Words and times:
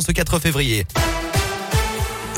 ce 0.00 0.12
4 0.12 0.38
février. 0.38 0.86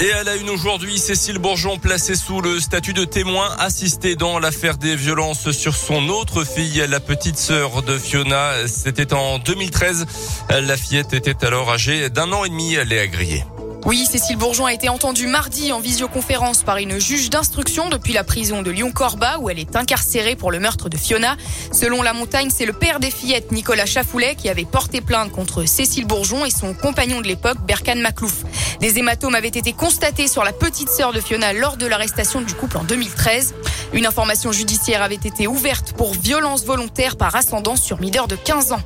Et 0.00 0.12
à 0.12 0.24
la 0.24 0.36
une 0.36 0.48
aujourd'hui, 0.48 0.98
Cécile 0.98 1.38
Bourgeon 1.38 1.76
placée 1.76 2.14
sous 2.14 2.40
le 2.40 2.58
statut 2.58 2.94
de 2.94 3.04
témoin 3.04 3.54
assisté 3.58 4.16
dans 4.16 4.38
l'affaire 4.38 4.78
des 4.78 4.96
violences 4.96 5.50
sur 5.50 5.76
son 5.76 6.08
autre 6.08 6.44
fille, 6.44 6.82
la 6.88 7.00
petite 7.00 7.36
sœur 7.36 7.82
de 7.82 7.98
Fiona. 7.98 8.66
C'était 8.66 9.12
en 9.12 9.38
2013. 9.38 10.06
La 10.48 10.76
fillette 10.78 11.12
était 11.12 11.44
alors 11.44 11.70
âgée 11.70 12.08
d'un 12.08 12.32
an 12.32 12.46
et 12.46 12.48
demi. 12.48 12.74
Elle 12.74 12.94
est 12.94 13.00
agriée. 13.00 13.44
Oui, 13.86 14.06
Cécile 14.10 14.38
Bourgeon 14.38 14.64
a 14.64 14.72
été 14.72 14.88
entendue 14.88 15.26
mardi 15.26 15.70
en 15.70 15.78
visioconférence 15.78 16.62
par 16.62 16.78
une 16.78 16.98
juge 16.98 17.28
d'instruction 17.28 17.90
depuis 17.90 18.14
la 18.14 18.24
prison 18.24 18.62
de 18.62 18.70
Lyon-Corba 18.70 19.36
où 19.40 19.50
elle 19.50 19.58
est 19.58 19.76
incarcérée 19.76 20.36
pour 20.36 20.50
le 20.50 20.58
meurtre 20.58 20.88
de 20.88 20.96
Fiona. 20.96 21.36
Selon 21.70 22.00
La 22.00 22.14
Montagne, 22.14 22.48
c'est 22.48 22.64
le 22.64 22.72
père 22.72 22.98
des 22.98 23.10
fillettes, 23.10 23.52
Nicolas 23.52 23.84
Chafoulet, 23.84 24.36
qui 24.36 24.48
avait 24.48 24.64
porté 24.64 25.02
plainte 25.02 25.32
contre 25.32 25.66
Cécile 25.66 26.06
Bourgeon 26.06 26.46
et 26.46 26.50
son 26.50 26.72
compagnon 26.72 27.20
de 27.20 27.26
l'époque, 27.26 27.58
Berkan 27.66 27.96
Maclouf. 27.96 28.44
Des 28.80 28.98
hématomes 28.98 29.34
avaient 29.34 29.48
été 29.48 29.72
constatés 29.72 30.28
sur 30.28 30.44
la 30.44 30.52
petite 30.52 30.88
sœur 30.88 31.12
de 31.12 31.20
Fiona 31.20 31.52
lors 31.52 31.76
de 31.76 31.86
l'arrestation 31.86 32.40
du 32.40 32.54
couple 32.54 32.78
en 32.78 32.84
2013. 32.84 33.54
Une 33.92 34.06
information 34.06 34.52
judiciaire 34.52 35.02
avait 35.02 35.14
été 35.14 35.46
ouverte 35.46 35.92
pour 35.92 36.14
violence 36.14 36.64
volontaire 36.64 37.16
par 37.16 37.34
ascendance 37.36 37.82
sur 37.82 38.00
mineur 38.00 38.26
de 38.26 38.36
15 38.36 38.72
ans. 38.72 38.80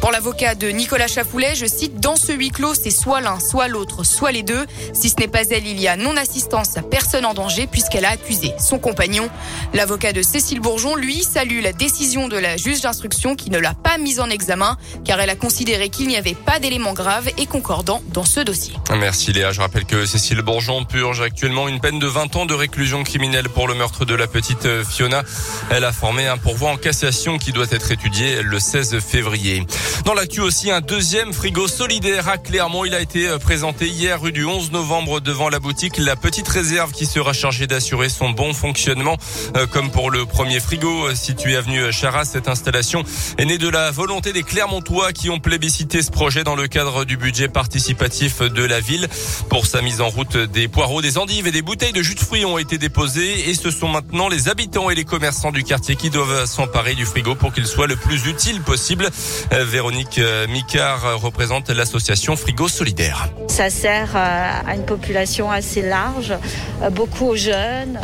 Pour 0.00 0.10
l'avocat 0.10 0.54
de 0.54 0.68
Nicolas 0.68 1.08
Chafoulet, 1.08 1.54
je 1.54 1.66
cite, 1.66 2.00
dans 2.00 2.16
ce 2.16 2.32
huis 2.32 2.50
clos, 2.50 2.74
c'est 2.74 2.90
soit 2.90 3.20
l'un, 3.20 3.40
soit 3.40 3.68
l'autre, 3.68 4.04
soit 4.04 4.32
les 4.32 4.42
deux. 4.42 4.66
Si 4.92 5.08
ce 5.08 5.16
n'est 5.18 5.28
pas 5.28 5.42
elle, 5.50 5.66
il 5.66 5.80
y 5.80 5.88
a 5.88 5.96
non-assistance 5.96 6.76
à 6.76 6.82
personne 6.82 7.24
en 7.24 7.34
danger 7.34 7.66
puisqu'elle 7.66 8.04
a 8.04 8.10
accusé 8.10 8.52
son 8.58 8.78
compagnon. 8.78 9.28
L'avocat 9.74 10.12
de 10.12 10.22
Cécile 10.22 10.60
Bourgeon, 10.60 10.94
lui, 10.96 11.22
salue 11.22 11.60
la 11.62 11.72
décision 11.72 12.28
de 12.28 12.36
la 12.36 12.56
juge 12.56 12.80
d'instruction 12.80 13.34
qui 13.34 13.50
ne 13.50 13.58
l'a 13.58 13.74
pas 13.74 13.98
mise 13.98 14.20
en 14.20 14.30
examen 14.30 14.76
car 15.04 15.20
elle 15.20 15.30
a 15.30 15.36
considéré 15.36 15.88
qu'il 15.88 16.08
n'y 16.08 16.16
avait 16.16 16.34
pas 16.34 16.58
d'éléments 16.58 16.92
graves 16.94 17.28
et 17.36 17.46
concordants 17.46 18.02
dans 18.12 18.24
ce 18.24 18.40
dossier. 18.40 18.74
Merci 18.96 19.31
Léa. 19.32 19.52
Je 19.52 19.60
rappelle 19.60 19.84
que 19.84 20.06
Cécile 20.06 20.42
Bourgeon 20.42 20.84
purge 20.84 21.20
actuellement 21.20 21.68
une 21.68 21.80
peine 21.80 21.98
de 21.98 22.06
20 22.06 22.36
ans 22.36 22.46
de 22.46 22.54
réclusion 22.54 23.02
criminelle 23.04 23.48
pour 23.48 23.68
le 23.68 23.74
meurtre 23.74 24.04
de 24.04 24.14
la 24.14 24.26
petite 24.26 24.66
Fiona. 24.84 25.22
Elle 25.70 25.84
a 25.84 25.92
formé 25.92 26.26
un 26.26 26.38
pourvoi 26.38 26.70
en 26.70 26.76
cassation 26.76 27.38
qui 27.38 27.52
doit 27.52 27.66
être 27.70 27.90
étudié 27.90 28.42
le 28.42 28.58
16 28.58 29.00
février. 29.00 29.66
Dans 30.04 30.14
l'actu 30.14 30.40
aussi, 30.40 30.70
un 30.70 30.80
deuxième 30.80 31.32
frigo 31.32 31.68
solidaire 31.68 32.28
à 32.28 32.38
Clermont. 32.38 32.84
Il 32.84 32.94
a 32.94 33.00
été 33.00 33.28
euh, 33.28 33.38
présenté 33.38 33.86
hier 33.88 34.20
rue 34.20 34.32
du 34.32 34.44
11 34.44 34.72
novembre 34.72 35.20
devant 35.20 35.48
la 35.48 35.58
boutique. 35.58 35.98
La 35.98 36.16
petite 36.16 36.48
réserve 36.48 36.92
qui 36.92 37.06
sera 37.06 37.32
chargée 37.32 37.66
d'assurer 37.66 38.08
son 38.08 38.30
bon 38.30 38.52
fonctionnement. 38.52 39.16
Euh, 39.56 39.66
comme 39.66 39.90
pour 39.90 40.10
le 40.10 40.26
premier 40.26 40.60
frigo 40.60 41.08
euh, 41.08 41.14
situé 41.14 41.56
avenue 41.56 41.92
Charas, 41.92 42.24
cette 42.24 42.48
installation 42.48 43.04
est 43.38 43.44
née 43.44 43.58
de 43.58 43.68
la 43.68 43.90
volonté 43.90 44.32
des 44.32 44.42
Clermontois 44.42 45.12
qui 45.12 45.30
ont 45.30 45.38
plébiscité 45.38 46.02
ce 46.02 46.10
projet 46.10 46.44
dans 46.44 46.56
le 46.56 46.68
cadre 46.68 47.04
du 47.04 47.16
budget 47.16 47.48
participatif 47.48 48.40
de 48.40 48.62
la 48.64 48.80
ville. 48.80 49.08
Pour 49.48 49.66
sa 49.66 49.82
mise 49.82 50.00
en 50.00 50.08
route, 50.08 50.36
des 50.36 50.68
poireaux, 50.68 51.02
des 51.02 51.18
endives 51.18 51.46
et 51.46 51.52
des 51.52 51.62
bouteilles 51.62 51.92
de 51.92 52.02
jus 52.02 52.14
de 52.14 52.20
fruits 52.20 52.44
ont 52.44 52.58
été 52.58 52.78
déposées 52.78 53.48
et 53.48 53.54
ce 53.54 53.70
sont 53.70 53.88
maintenant 53.88 54.28
les 54.28 54.48
habitants 54.48 54.90
et 54.90 54.94
les 54.94 55.04
commerçants 55.04 55.52
du 55.52 55.64
quartier 55.64 55.96
qui 55.96 56.10
doivent 56.10 56.46
s'emparer 56.46 56.94
du 56.94 57.04
frigo 57.04 57.34
pour 57.34 57.52
qu'il 57.52 57.66
soit 57.66 57.86
le 57.86 57.96
plus 57.96 58.26
utile 58.26 58.62
possible. 58.62 59.08
Véronique 59.50 60.18
euh, 60.18 60.46
Micard 60.48 61.20
représente 61.20 61.70
l'association 61.70 62.36
Frigo 62.36 62.68
Solidaire. 62.68 63.28
Ça 63.48 63.70
sert 63.70 64.12
euh, 64.14 64.50
à 64.66 64.74
une 64.74 64.84
population 64.84 65.50
assez 65.50 65.82
large, 65.82 66.34
euh, 66.82 66.90
beaucoup 66.90 67.26
aux 67.26 67.36
jeunes, 67.36 67.98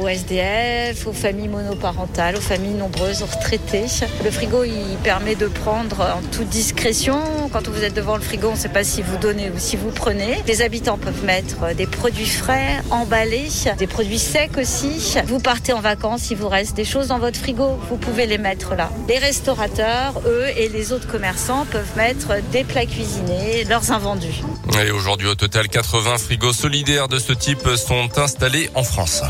aux 0.00 0.08
SDF, 0.08 1.06
aux 1.06 1.12
familles 1.12 1.48
monoparentales, 1.48 2.36
aux 2.36 2.40
familles 2.40 2.74
nombreuses, 2.74 3.22
aux 3.22 3.26
retraités. 3.26 3.86
Le 4.24 4.30
frigo, 4.30 4.64
il 4.64 4.96
permet 5.02 5.34
de 5.34 5.46
prendre 5.46 6.00
en 6.00 6.22
toute 6.30 6.48
discrétion. 6.48 7.41
Quand 7.52 7.68
vous 7.68 7.84
êtes 7.84 7.94
devant 7.94 8.16
le 8.16 8.22
frigo, 8.22 8.48
on 8.48 8.52
ne 8.52 8.56
sait 8.56 8.70
pas 8.70 8.82
si 8.82 9.02
vous 9.02 9.18
donnez 9.18 9.50
ou 9.50 9.58
si 9.58 9.76
vous 9.76 9.90
prenez. 9.90 10.42
Les 10.46 10.62
habitants 10.62 10.96
peuvent 10.96 11.24
mettre 11.24 11.74
des 11.74 11.86
produits 11.86 12.26
frais, 12.26 12.80
emballés, 12.90 13.48
des 13.76 13.86
produits 13.86 14.18
secs 14.18 14.56
aussi. 14.56 15.14
Vous 15.26 15.38
partez 15.38 15.74
en 15.74 15.80
vacances, 15.80 16.30
il 16.30 16.38
vous 16.38 16.48
reste 16.48 16.74
des 16.74 16.86
choses 16.86 17.08
dans 17.08 17.18
votre 17.18 17.38
frigo, 17.38 17.78
vous 17.90 17.98
pouvez 17.98 18.26
les 18.26 18.38
mettre 18.38 18.74
là. 18.74 18.90
Les 19.06 19.18
restaurateurs, 19.18 20.22
eux, 20.26 20.46
et 20.56 20.70
les 20.70 20.92
autres 20.92 21.06
commerçants 21.06 21.66
peuvent 21.70 21.96
mettre 21.96 22.42
des 22.52 22.64
plats 22.64 22.86
cuisinés, 22.86 23.64
leurs 23.68 23.92
invendus. 23.92 24.42
Et 24.82 24.90
aujourd'hui, 24.90 25.28
au 25.28 25.34
total, 25.34 25.68
80 25.68 26.18
frigos 26.18 26.54
solidaires 26.54 27.08
de 27.08 27.18
ce 27.18 27.34
type 27.34 27.68
sont 27.76 28.18
installés 28.18 28.70
en 28.74 28.82
France. 28.82 29.22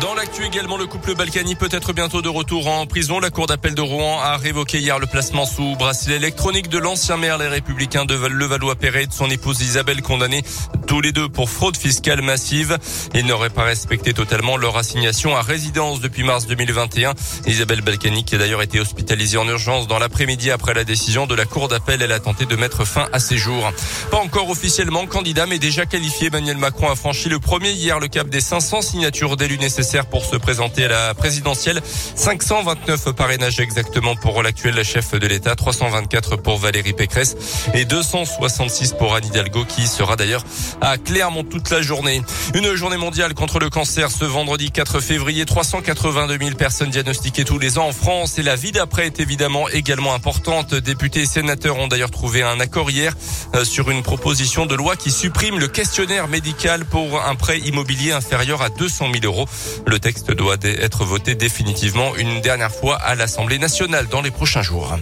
Dans 0.00 0.14
l'actu 0.14 0.44
également, 0.44 0.76
le 0.76 0.86
couple 0.86 1.14
Balkany 1.14 1.54
peut 1.54 1.68
être 1.70 1.92
bientôt 1.92 2.22
de 2.22 2.28
retour 2.28 2.66
en 2.66 2.86
prison. 2.86 3.20
La 3.20 3.30
cour 3.30 3.46
d'appel 3.46 3.74
de 3.74 3.82
Rouen 3.82 4.20
a 4.20 4.36
révoqué 4.36 4.78
hier 4.78 4.98
le 4.98 5.06
placement 5.06 5.44
sous 5.44 5.76
bracelet 5.76 6.16
électronique 6.16 6.68
de 6.68 6.78
l'ancien 6.78 7.16
maire 7.16 7.36
Les 7.36 7.48
Républicains 7.48 8.04
de 8.04 8.14
Levallois-Perret 8.14 9.04
et 9.04 9.06
de 9.06 9.12
son 9.12 9.28
épouse 9.28 9.60
Isabelle 9.60 10.00
condamnée 10.02 10.42
tous 10.86 11.00
les 11.00 11.12
deux 11.12 11.28
pour 11.28 11.50
fraude 11.50 11.76
fiscale 11.76 12.22
massive. 12.22 12.78
Ils 13.14 13.26
n'auraient 13.26 13.50
pas 13.50 13.64
respecté 13.64 14.12
totalement 14.12 14.56
leur 14.56 14.76
assignation 14.76 15.36
à 15.36 15.42
résidence 15.42 16.00
depuis 16.00 16.24
mars 16.24 16.46
2021. 16.46 17.14
Isabelle 17.46 17.80
Balkany 17.80 18.24
qui 18.24 18.34
a 18.34 18.38
d'ailleurs 18.38 18.62
été 18.62 18.80
hospitalisée 18.80 19.38
en 19.38 19.46
urgence 19.48 19.86
dans 19.86 19.98
l'après-midi 19.98 20.50
après 20.50 20.74
la 20.74 20.84
décision 20.84 21.26
de 21.26 21.34
la 21.34 21.44
cour 21.44 21.68
d'appel. 21.68 22.02
Elle 22.02 22.12
a 22.12 22.20
tenté 22.20 22.46
de 22.46 22.56
mettre 22.56 22.84
fin 22.84 23.08
à 23.12 23.18
ses 23.18 23.38
jours. 23.38 23.72
Pas 24.10 24.18
encore 24.18 24.50
officiellement 24.50 25.06
candidat 25.06 25.46
mais 25.46 25.58
déjà 25.58 25.86
qualifié. 25.86 26.28
Emmanuel 26.28 26.56
Macron 26.56 26.90
a 26.90 26.96
franchi 26.96 27.28
le 27.28 27.38
premier 27.38 27.70
hier 27.70 27.98
le 28.00 28.08
cap 28.08 28.28
des 28.28 28.40
500 28.40 28.82
signatures 28.82 29.36
d'élus 29.36 29.58
nécessaires 29.58 30.06
pour 30.06 30.24
se 30.24 30.36
présenter 30.36 30.84
à 30.84 30.88
la 30.88 31.14
présidentielle. 31.14 31.80
529 32.14 33.12
parrainages 33.12 33.60
exactement 33.60 34.16
pour 34.16 34.42
l'actuel 34.42 34.82
chef 34.84 35.12
de 35.12 35.26
l'État, 35.26 35.54
324 35.54 36.36
pour 36.36 36.58
Valérie 36.58 36.92
Pécresse 36.92 37.36
et 37.74 37.84
266 37.84 38.94
pour 38.98 39.14
Anne 39.14 39.26
Hidalgo 39.26 39.64
qui 39.64 39.86
sera 39.86 40.16
d'ailleurs 40.16 40.44
à 40.82 40.98
Clermont 40.98 41.44
toute 41.44 41.70
la 41.70 41.80
journée. 41.80 42.22
Une 42.54 42.74
journée 42.74 42.96
mondiale 42.96 43.34
contre 43.34 43.60
le 43.60 43.70
cancer 43.70 44.10
ce 44.10 44.24
vendredi 44.24 44.70
4 44.70 45.00
février. 45.00 45.46
382 45.46 46.36
000 46.38 46.56
personnes 46.56 46.90
diagnostiquées 46.90 47.44
tous 47.44 47.58
les 47.58 47.78
ans 47.78 47.86
en 47.86 47.92
France 47.92 48.38
et 48.38 48.42
la 48.42 48.56
vie 48.56 48.72
d'après 48.72 49.06
est 49.06 49.20
évidemment 49.20 49.68
également 49.68 50.12
importante. 50.12 50.74
Députés 50.74 51.20
et 51.20 51.26
sénateurs 51.26 51.78
ont 51.78 51.86
d'ailleurs 51.86 52.10
trouvé 52.10 52.42
un 52.42 52.58
accord 52.58 52.90
hier 52.90 53.14
euh, 53.54 53.64
sur 53.64 53.90
une 53.90 54.02
proposition 54.02 54.66
de 54.66 54.74
loi 54.74 54.96
qui 54.96 55.12
supprime 55.12 55.58
le 55.58 55.68
questionnaire 55.68 56.26
médical 56.26 56.84
pour 56.84 57.22
un 57.22 57.36
prêt 57.36 57.60
immobilier 57.60 58.12
inférieur 58.12 58.60
à 58.60 58.68
200 58.68 59.06
000 59.12 59.24
euros. 59.24 59.46
Le 59.86 60.00
texte 60.00 60.32
doit 60.32 60.56
être 60.62 61.04
voté 61.04 61.36
définitivement 61.36 62.16
une 62.16 62.40
dernière 62.40 62.72
fois 62.72 62.96
à 62.96 63.14
l'Assemblée 63.14 63.58
nationale 63.58 64.08
dans 64.08 64.20
les 64.20 64.32
prochains 64.32 64.62
jours. 64.62 64.92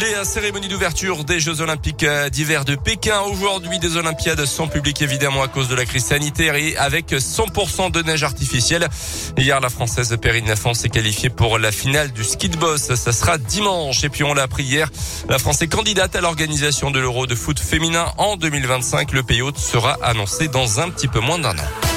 Les 0.00 0.24
cérémonies 0.24 0.66
d'ouverture 0.66 1.22
des 1.22 1.38
Jeux 1.38 1.60
Olympiques 1.60 2.04
d'hiver 2.32 2.64
de 2.64 2.74
Pékin. 2.74 3.20
Aujourd'hui, 3.30 3.78
des 3.78 3.96
Olympiades 3.96 4.44
sans 4.44 4.66
public 4.66 5.00
évidemment 5.02 5.42
à 5.42 5.46
cause 5.46 5.68
de 5.68 5.76
la 5.76 5.84
crise 5.84 6.06
sanitaire 6.06 6.56
et 6.56 6.76
avec 6.76 7.12
100% 7.12 7.92
de 7.92 8.02
neige 8.02 8.24
artificielle. 8.24 8.88
Hier, 9.38 9.60
la 9.60 9.68
Française 9.68 10.16
Perrine 10.20 10.48
Lafont 10.48 10.74
s'est 10.74 10.88
qualifiée 10.88 11.30
pour 11.30 11.60
la 11.60 11.70
finale 11.70 12.12
du 12.12 12.24
ski 12.24 12.48
de 12.48 12.56
boss. 12.56 12.92
Ça 12.94 13.12
sera 13.12 13.38
dimanche. 13.38 14.02
Et 14.02 14.08
puis 14.08 14.24
on 14.24 14.34
l'a 14.34 14.42
appris 14.42 14.64
hier, 14.64 14.90
la 15.28 15.38
France 15.38 15.62
est 15.62 15.68
candidate 15.68 16.16
à 16.16 16.20
l'organisation 16.20 16.90
de 16.90 16.98
l'Euro 16.98 17.28
de 17.28 17.36
foot 17.36 17.60
féminin 17.60 18.06
en 18.18 18.36
2025. 18.36 19.12
Le 19.12 19.22
pays 19.22 19.42
hôte 19.42 19.58
sera 19.58 19.96
annoncé 20.02 20.48
dans 20.48 20.80
un 20.80 20.90
petit 20.90 21.06
peu 21.06 21.20
moins 21.20 21.38
d'un 21.38 21.56
an. 21.56 21.93